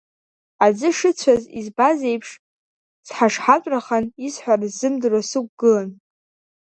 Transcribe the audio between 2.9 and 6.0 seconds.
сҳашҳатәрахан, исҳәара сзымдыруа сықәгылан.